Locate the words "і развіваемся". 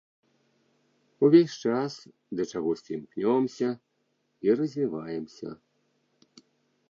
4.47-5.49